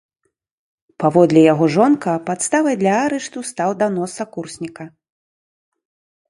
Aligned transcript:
Паводле 1.01 1.43
яго 1.53 1.65
жонка, 1.75 2.11
падставай 2.29 2.75
для 2.81 2.95
арышту 3.03 3.45
стаў 3.51 3.69
данос 3.83 4.17
сакурсніка. 4.23 4.83